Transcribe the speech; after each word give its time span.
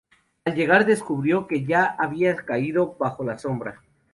Al 0.45 0.55
llegar 0.55 0.87
descubrió 0.87 1.45
que 1.45 1.63
ya 1.63 1.85
había 1.85 2.35
caído 2.35 2.95
bajo 2.99 3.23
la 3.23 3.37
sombra. 3.37 3.83